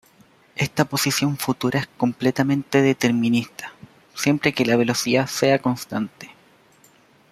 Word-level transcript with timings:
Esta 0.55 0.85
posición 0.85 1.37
futura 1.37 1.81
es 1.81 1.85
completamente 1.95 2.81
determinista, 2.81 3.71
siempre 4.15 4.51
que 4.51 4.65
la 4.65 4.75
velocidad 4.75 5.27
sea 5.27 5.59
constante. 5.61 6.31